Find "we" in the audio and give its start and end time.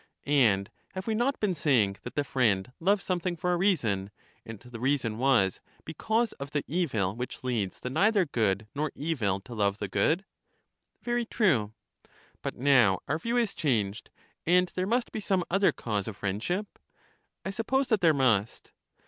1.05-1.13